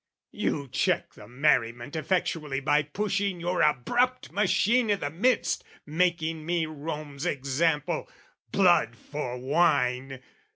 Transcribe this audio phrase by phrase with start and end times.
[0.31, 6.65] You check the merriment effectually By pushing your abrupt machine i' the midst, Making me
[6.65, 8.09] Rome's example:
[8.51, 10.19] blood for wine!